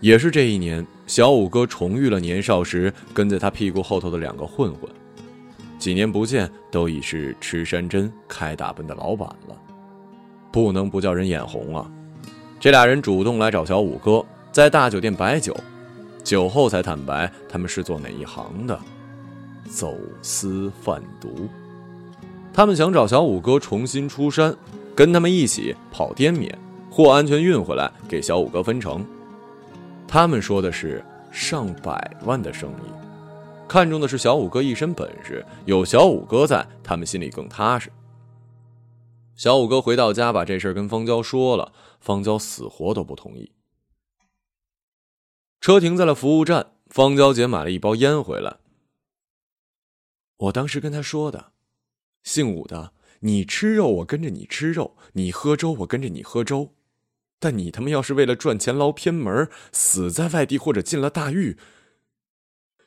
[0.00, 0.84] 也是这一年。
[1.06, 4.90] 小五哥重遇了年少时跟在他屁股后头的两个混混，
[5.78, 9.56] 几年不见，都已是吃山珍、开大奔的老板了，
[10.56, 11.86] 不能不叫人眼红啊！
[12.58, 15.54] 这俩人主动来找小五哥，在大酒店摆酒，
[16.24, 18.80] 酒后才坦白他们是做哪一行的，
[19.68, 21.46] 走私贩毒。
[22.54, 24.56] 他们想找小五哥重新出山，
[24.94, 26.58] 跟他们一起跑滇缅，
[26.90, 29.04] 货安全运回来给小五哥分成。
[30.08, 32.88] 他们说的是上百万的生意，
[33.68, 37.90] 看中的是小五哥一身本事，有小五哥在，他们心里更踏实。
[39.36, 43.52] 小五哥回到家，把这事儿跟方娇说了，方娇死活都不同意。
[45.60, 48.58] 车停在了服务站，方娇姐买了一包烟回来。
[50.38, 51.52] 我当时跟她说的
[52.24, 56.74] ：“姓武的，你吃肉，我跟着你吃肉；你喝粥，我跟着你喝粥。
[57.38, 61.58] 但你他妈要是为了赚钱捞偏门，死在外地或者进了大狱，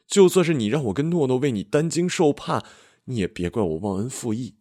[0.07, 2.65] 就算是你让我跟诺诺为你担惊受怕，
[3.05, 4.55] 你也别怪我忘恩负义。”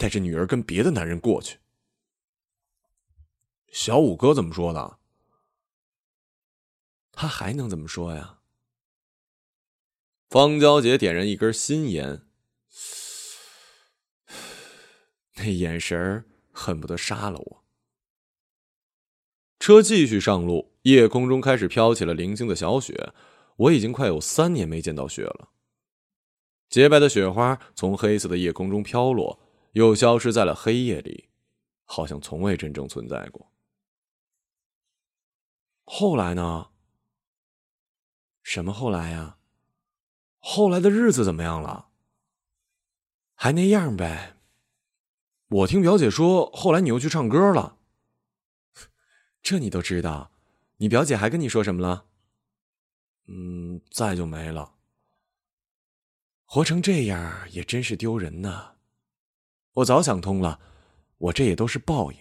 [0.00, 1.58] 带着女儿跟别的男人过去，
[3.70, 4.98] 小五哥怎么说的？
[7.12, 8.38] 他还能怎么说呀？
[10.30, 12.22] 方娇姐点燃一根新烟，
[15.34, 17.64] 那眼神恨不得杀了我。
[19.58, 23.12] 车继续上路，夜空中开始飘起了零星的小雪。
[23.56, 25.50] 我已经快有三年没见到雪了。
[26.70, 29.38] 洁白的雪花从黑色的夜空中飘落。
[29.72, 31.28] 又消失在了黑夜里，
[31.84, 33.52] 好像从未真正存在过。
[35.84, 36.70] 后来呢？
[38.42, 39.38] 什么后来呀？
[40.38, 41.90] 后来的日子怎么样了？
[43.34, 44.36] 还那样呗。
[45.48, 47.78] 我听表姐说，后来你又去唱歌了。
[49.42, 50.32] 这你都知道？
[50.78, 52.06] 你表姐还跟你说什么了？
[53.26, 54.74] 嗯，再就没了。
[56.44, 58.76] 活成这样也真是丢人呐。
[59.74, 60.58] 我早想通了，
[61.18, 62.18] 我这也都是报应。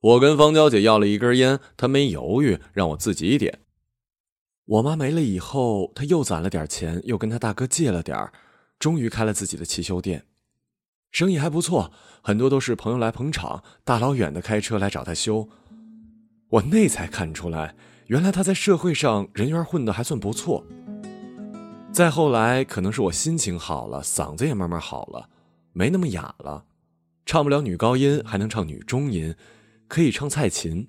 [0.00, 3.60] 我跟方娇姐要了一根烟，她没犹豫，让我自己点。
[4.64, 8.32] 我妈没了以后，她又攒了点钱，又跟她大哥借了点儿
[8.78, 10.26] 终于开了自己的汽修店，
[11.12, 15.48] 生意还不错，很多都是朋友来捧场，大老远的开车来找她修。
[16.48, 17.76] 我那才看出来，
[18.08, 20.66] 原来她在社会上人缘混得还算不错。
[21.92, 25.28] 再后来，可能是我心情好了，嗓子也慢慢好了。
[25.72, 26.64] 没那么哑了，
[27.24, 29.34] 唱不了女高音，还能唱女中音，
[29.88, 30.86] 可以唱蔡琴。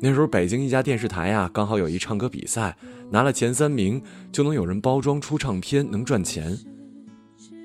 [0.00, 2.76] 那时候北京一家电视台呀，刚好有一唱歌比赛，
[3.10, 6.56] 拿了前三名就能有人包装出唱片，能赚钱。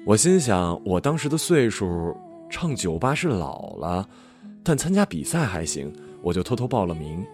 [0.05, 2.15] 我心想，我当时的岁数，
[2.49, 4.07] 唱酒吧是老了，
[4.63, 7.25] 但参加比赛还行，我就偷偷报了名，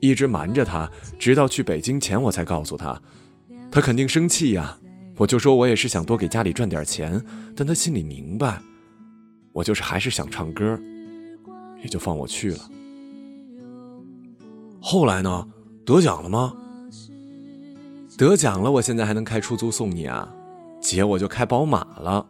[0.00, 3.00] 一直瞒着他，直到去北京前我才告诉他，
[3.70, 4.78] 他肯定生气呀。
[5.16, 7.22] 我就说，我也是想多给家里赚点钱，
[7.54, 8.60] 但他心里明白，
[9.52, 10.78] 我就是还是想唱歌，
[11.82, 12.70] 也就放我去了。
[14.80, 15.46] 后来呢？
[15.84, 16.54] 得奖了吗？
[18.16, 20.32] 得奖了，我现在还能开出租送你啊，
[20.80, 22.26] 姐我就开宝马了。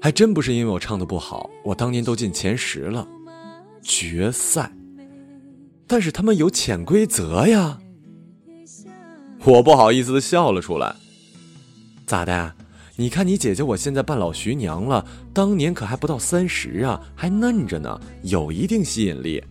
[0.00, 3.06] 还真不是因为我唱的不好，我当年都进前十了，
[3.80, 4.70] 决赛，
[5.86, 7.78] 但是他们有潜规则呀。
[9.44, 10.96] 我不好意思的笑了出来。
[12.06, 12.52] 咋的？
[12.96, 19.42] 你看你姐姐，我现在半老徐娘了，当年可还不到三十啊，还嫩着呢，有一定吸引力。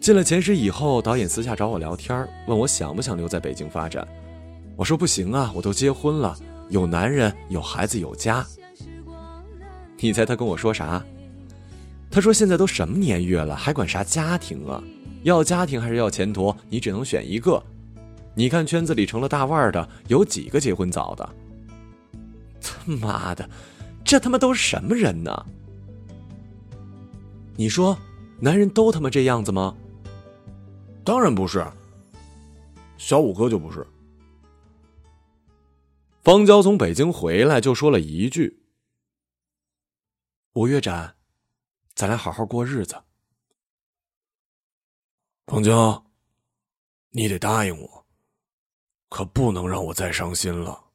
[0.00, 4.06] 进了前十以后，导演私下找我聊天，问我想不想留在北京发展。
[4.76, 6.36] 我说不行啊，我都结婚了，
[6.68, 8.46] 有男人，有孩子，有家。
[9.98, 11.04] 你猜他跟我说啥？
[12.08, 14.80] 他说现在都什么年月了，还管啥家庭啊？
[15.24, 16.54] 要家庭还是要前途？
[16.68, 17.60] 你只能选一个。
[18.36, 21.34] 你看圈子里成了大腕的有几个结婚早的？
[22.60, 23.48] 他妈的，
[24.04, 25.46] 这他妈都是什么人呢？
[27.56, 27.98] 你说，
[28.38, 29.74] 男人都他妈这样子吗？
[31.02, 31.66] 当然不是。
[32.98, 33.86] 小五哥就不是。
[36.22, 38.62] 方娇从北京回来就说了一句
[40.54, 41.16] ：“五月展，
[41.94, 43.00] 咱俩好好过日子。”
[45.46, 46.04] 方娇，
[47.10, 48.05] 你得答应我。
[49.16, 50.88] 可不能让我再伤心了。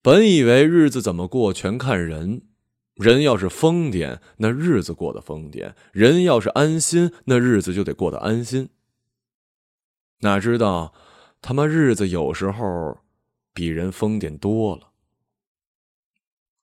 [0.00, 2.42] 本以为日子怎么过全看人，
[2.94, 8.68] 人要是疯癫，那日子过得疯癫；人要是安心，那日子就得过得安心。
[10.20, 10.94] 哪知道，
[11.40, 13.00] 他妈日子有时候
[13.52, 14.92] 比人疯癫多了。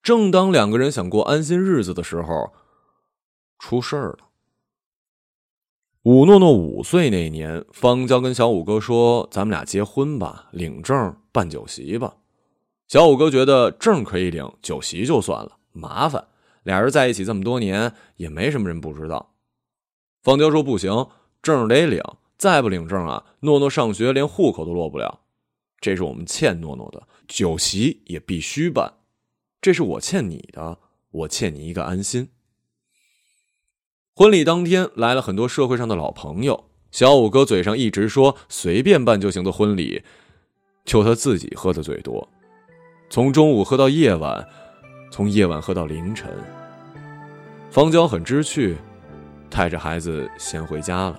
[0.01, 2.53] 正当两个人想过安心日子的时候，
[3.57, 4.28] 出事儿了。
[6.03, 12.15] 武诺诺五岁那年，方娇跟小五哥说：“咱们俩结婚吧，领证办酒席吧。”
[12.87, 16.25] 小五哥觉得证可以领，酒席就算了，麻烦。
[16.63, 19.33] 俩人在一起这么多年，也没什么人不知道。
[20.23, 21.07] 方娇说：“不行，
[21.41, 22.01] 证得领，
[22.37, 25.19] 再不领证啊，诺诺上学连户口都落不了。
[25.81, 28.93] 这是我们欠诺诺的，酒席也必须办。
[29.59, 30.77] 这是我欠你的，
[31.11, 32.29] 我欠你一个安心。”
[34.19, 40.03] 婚礼当天来了很多社会上的老朋友，小五哥嘴上一直说随便办就行的婚礼，
[40.83, 42.27] 就他自己喝的最多。
[43.09, 44.45] 从中午喝到夜晚，
[45.09, 46.29] 从夜晚喝到凌晨。
[47.71, 48.75] 方娇很知趣，
[49.49, 51.17] 带着孩子先回家了。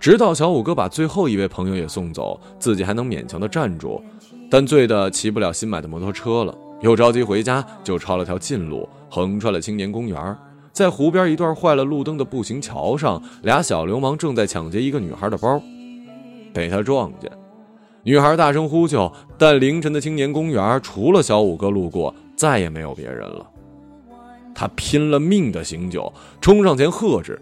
[0.00, 4.02] 直到小五哥把最后一位朋友也送走，自己还能勉强的站住，
[4.50, 10.36] 但醉的骑不了新买的摩托车了，又着急回家，就抄了条近路，横穿了青年公园。
[10.72, 15.60] 在湖边一段坏了路灯的步行桥上，俩小流氓正在抢劫一个女孩的包，
[16.52, 17.30] 被他撞见。
[18.04, 23.46] 女孩大声呼救，但凌晨的青年公园除了小五哥路过，再也没有别人了。
[24.54, 27.40] 他拼了命的醒酒，冲上前喝止。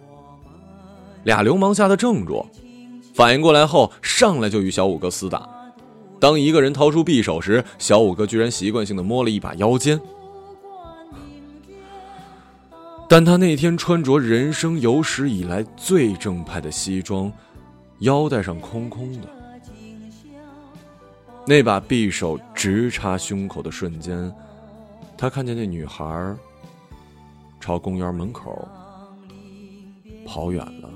[1.25, 2.45] 俩流氓吓得怔住，
[3.15, 5.49] 反应过来后，上来就与小五哥厮打。
[6.19, 9.99] 当一个人掏出匕首时，小五哥居然习惯性的摸了一把腰间。
[13.13, 17.33] 但他那天穿着人生有史以来最正派的西装，
[17.99, 19.29] 腰带上空空的。
[21.45, 24.33] 那把匕首直插胸口的瞬间，
[25.19, 26.37] 他看见那女孩
[27.59, 28.69] 朝公园门口
[30.25, 30.89] 跑远了。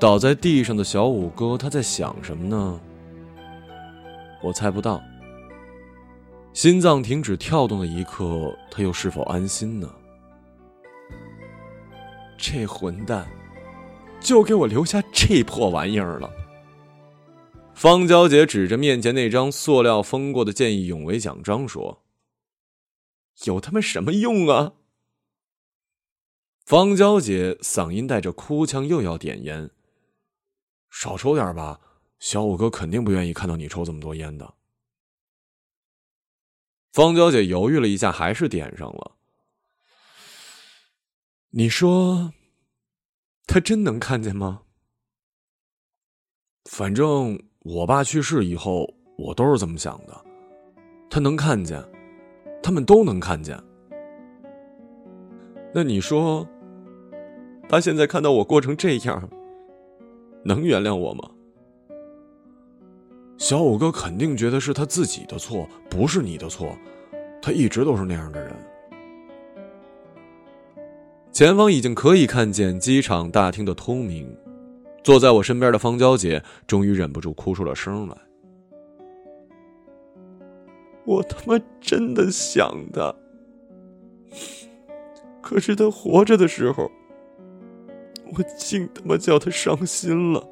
[0.00, 2.80] 倒在地上的小五哥，他在想什么呢？
[4.42, 4.98] 我猜不到。
[6.54, 9.94] 心脏停止跳动的一刻，他又是否安心呢？
[12.38, 13.30] 这混蛋，
[14.20, 16.30] 就给我留下这破玩意儿了。
[17.74, 22.02] 方娇姐指着面前那张塑料封过的见义勇为奖章说
[23.44, 24.72] ：“有他妈什么用啊？”
[26.64, 29.70] 方娇姐嗓音带着哭腔，又要点烟。
[30.90, 31.80] 少抽点吧，
[32.18, 34.54] 小五哥肯定不愿意看到你抽这么多烟的。
[36.92, 39.12] 方娇姐犹豫了一下，还是点上了。
[41.50, 42.32] 你说，
[43.46, 44.62] 他真能看见吗？
[46.64, 50.24] 反正我爸去世以后，我都是这么想的。
[51.08, 51.82] 他能看见，
[52.62, 53.58] 他们都能看见。
[55.72, 56.46] 那你说，
[57.68, 59.30] 他现在看到我过成这样？
[60.44, 61.30] 能原谅我吗？
[63.38, 66.76] 小五哥肯定觉得是他自己的错，不是你的错。
[67.40, 68.54] 他一直都是那样的人。
[71.32, 74.36] 前方已经可以看见机场大厅的通明，
[75.02, 78.16] 坐在我身边的方娇姐终于忍不住哭出了声来。
[81.06, 83.14] 我他妈真的想他，
[85.40, 86.90] 可是他活着的时候。
[88.36, 90.48] 我净他妈叫他伤心了，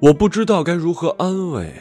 [0.00, 1.72] 我不知道该如何安慰。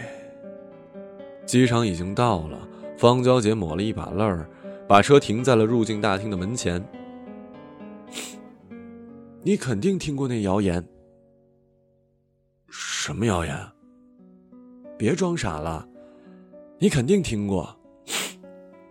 [1.46, 2.68] 机场已经到了，
[2.98, 4.50] 方娇姐抹了一把泪儿，
[4.88, 6.84] 把车停在了入境大厅的门前。
[9.44, 10.84] 你肯定听过那谣言？
[12.70, 13.56] 什么谣言？
[14.98, 15.88] 别装傻了，
[16.80, 17.76] 你肯定听过，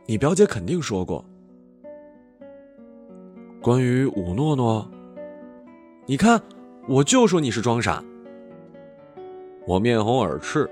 [0.06, 1.24] 你表姐肯定说过。
[3.62, 4.90] 关于武诺诺，
[6.06, 6.40] 你看，
[6.88, 8.02] 我就说你是装傻。
[9.66, 10.68] 我面红耳赤。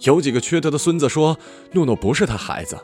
[0.00, 1.38] 有几个缺德的孙子说
[1.72, 2.76] 诺诺不是他孩子。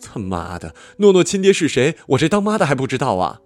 [0.00, 1.96] 他妈的，诺诺亲爹是谁？
[2.06, 3.40] 我这当妈的还不知道啊！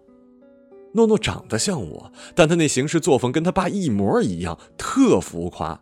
[0.93, 5.81] 诺诺长得像我，但他那行事作风跟他爸一模一样，特浮夸。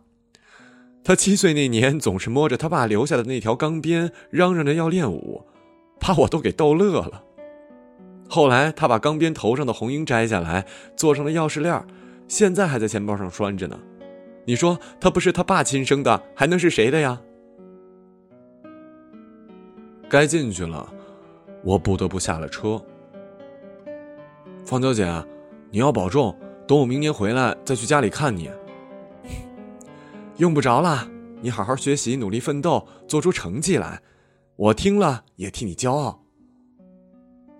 [1.03, 5.43] 他七岁那年，总是摸着他爸留下的那条钢鞭，嚷嚷着要练武，
[5.99, 7.23] 把我都给逗乐了。
[8.27, 10.65] 后来，他把钢鞭头上的红缨摘下来，
[10.95, 11.85] 做成了钥匙链，
[12.27, 13.79] 现在还在钱包上拴着呢。
[14.45, 17.21] 你说他不是他爸亲生的，还能是谁的呀？
[20.09, 20.91] 该进去了，
[21.63, 22.83] 我不得不下了车。
[24.63, 25.05] 方娇姐，
[25.71, 26.35] 你要保重，
[26.67, 28.49] 等我明年回来再去家里看你。
[30.37, 31.07] 用不着啦，
[31.41, 34.01] 你好好学习，努力奋斗，做出成绩来，
[34.55, 36.24] 我听了也替你骄傲。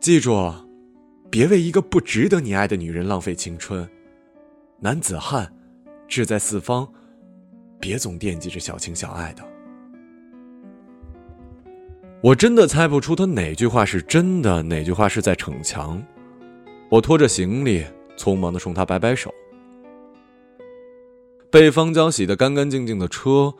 [0.06, 0.53] 记住，
[1.32, 3.89] 别为一个不值得你爱的女人浪费青春。
[4.80, 5.51] 男子汉，
[6.08, 6.88] 志在四方，
[7.80, 9.43] 别总惦记着小情小爱的。
[12.22, 15.99] 我真的猜不出他哪句话是真的，哪句话是在逞强。
[16.88, 17.84] 我拖着行李，
[18.16, 19.34] 匆忙的冲他摆摆手。
[21.49, 23.51] 被方娇洗得干干净净的车，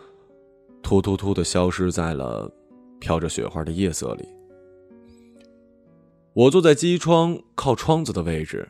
[0.84, 2.54] 突突突的消失在了
[3.00, 4.35] 飘着雪花的夜色里。
[6.36, 8.68] 我坐在机窗靠窗子的位置，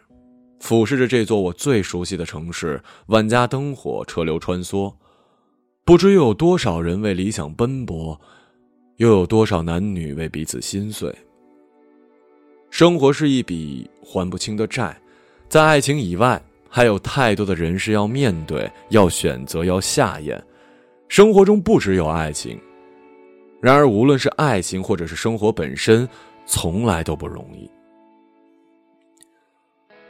[0.59, 4.93] 俯视着这座我最熟悉的城市，万家灯火，车流穿梭，
[5.83, 8.21] 不知又有多少人为理想奔波，
[8.97, 11.11] 又有多少男女为彼此心碎？
[12.69, 14.95] 生活是一笔还不清的债，
[15.49, 16.39] 在爱情以外，
[16.69, 20.39] 还有太多的人事要面对、要选择、要下咽。
[21.07, 22.61] 生活中不只有爱情，
[23.59, 26.07] 然而无论是爱情或者是生活本身，
[26.45, 27.69] 从来都不容易。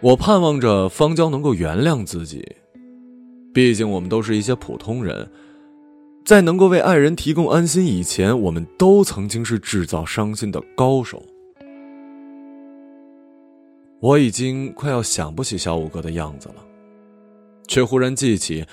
[0.01, 2.45] 我盼望着方娇能够原谅自己，
[3.53, 5.29] 毕竟我们都是一些普通人。
[6.25, 11.23] 在能够为爱人提供安心以前，我们都曾经是制造伤心的高手。
[13.99, 16.55] 我已经快要想不起小五哥的样子了，
[17.67, 18.65] 却忽然记起，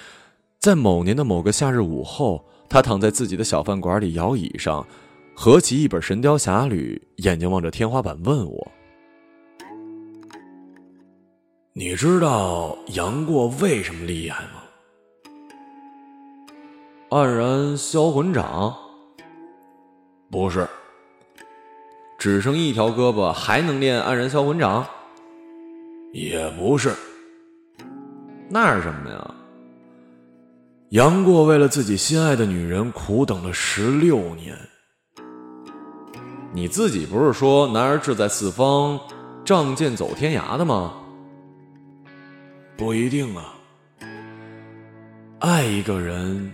[0.59, 4.87] 在某年的某个夏日午后，他躺在自己的小饭馆里摇椅上，
[5.35, 8.73] 合起一本《神雕侠侣》，眼睛望着天花板，问我
[11.75, 14.63] ：“你知道杨过为什么厉害吗？”
[17.11, 18.75] 黯然销魂掌，
[20.31, 20.69] 不是，
[22.19, 24.87] 只剩一条胳膊还能练黯然销魂掌，
[26.13, 26.95] 也不是，
[28.49, 29.35] 那是什么呀？
[30.91, 34.57] 杨过为了自己心爱的女人苦等了十六年。
[36.55, 39.01] 你自己不是说男儿志在四方，
[39.45, 40.95] 仗剑走天涯的吗？
[42.77, 43.55] 不一定啊，
[45.39, 46.53] 爱一个人。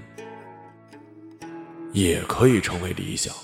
[1.92, 3.34] 也可以成为理想。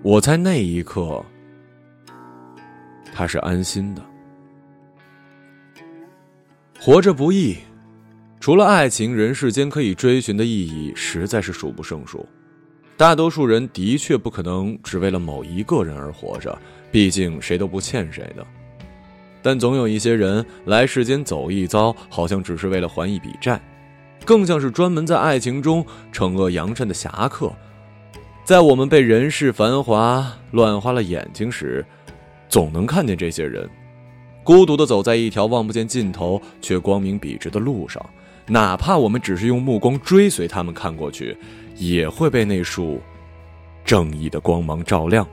[0.00, 1.22] 我在那一刻，
[3.12, 4.02] 他是安心的。
[6.80, 7.56] 活着不易，
[8.40, 12.24] 除了爱情，人世间可以追寻的意义实在是数不胜数。
[12.96, 16.56] 大多数人的确不可能只为了某一个人而活着，
[16.90, 18.46] 毕竟谁都不欠谁的。
[19.42, 23.60] 但总有一些人来世间走一遭，好像只是为了还一笔债。
[24.24, 27.52] 更像是专门在爱情中惩恶扬善的侠客，
[28.44, 31.84] 在我们被人世繁华乱花了眼睛时，
[32.48, 33.68] 总能看见这些人，
[34.42, 38.04] 孤独的走在一条望不见尽头却光明笔直的路上，
[38.48, 41.36] 哪怕我们只是用目光追随他们看过去，
[41.76, 43.00] 也会被那束
[43.84, 45.26] 正义的光芒照亮。